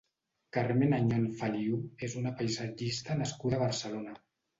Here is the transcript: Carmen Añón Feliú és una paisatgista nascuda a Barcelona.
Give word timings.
Carmen 0.55 0.93
Añón 0.99 1.27
Feliú 1.41 1.77
és 2.07 2.15
una 2.21 2.31
paisatgista 2.39 3.19
nascuda 3.21 3.59
a 3.59 3.61
Barcelona. 3.65 4.17